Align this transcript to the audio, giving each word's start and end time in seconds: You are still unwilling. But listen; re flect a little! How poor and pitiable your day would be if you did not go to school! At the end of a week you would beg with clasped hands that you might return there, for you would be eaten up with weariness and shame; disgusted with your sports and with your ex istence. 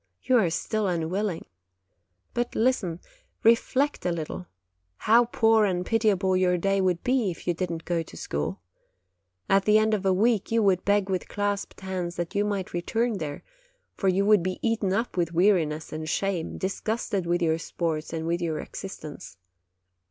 You 0.23 0.37
are 0.39 0.49
still 0.49 0.87
unwilling. 0.87 1.45
But 2.33 2.55
listen; 2.55 3.01
re 3.43 3.53
flect 3.55 4.03
a 4.03 4.11
little! 4.11 4.47
How 4.97 5.25
poor 5.25 5.63
and 5.65 5.85
pitiable 5.85 6.35
your 6.35 6.57
day 6.57 6.81
would 6.81 7.03
be 7.03 7.29
if 7.29 7.45
you 7.45 7.53
did 7.53 7.69
not 7.69 7.85
go 7.85 8.01
to 8.01 8.17
school! 8.17 8.61
At 9.47 9.65
the 9.65 9.77
end 9.77 9.93
of 9.93 10.03
a 10.03 10.11
week 10.11 10.51
you 10.51 10.63
would 10.63 10.83
beg 10.85 11.07
with 11.07 11.27
clasped 11.27 11.81
hands 11.81 12.15
that 12.15 12.33
you 12.33 12.43
might 12.43 12.73
return 12.73 13.19
there, 13.19 13.43
for 13.95 14.07
you 14.07 14.25
would 14.25 14.41
be 14.41 14.57
eaten 14.67 14.91
up 14.91 15.17
with 15.17 15.33
weariness 15.35 15.93
and 15.93 16.09
shame; 16.09 16.57
disgusted 16.57 17.27
with 17.27 17.43
your 17.43 17.59
sports 17.59 18.11
and 18.11 18.25
with 18.25 18.41
your 18.41 18.59
ex 18.59 18.81
istence. 18.81 19.35